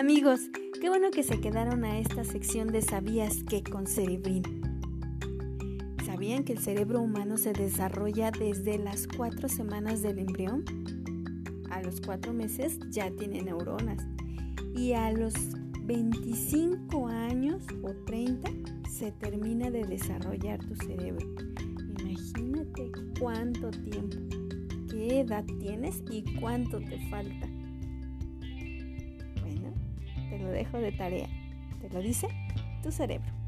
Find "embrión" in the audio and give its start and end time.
10.20-10.64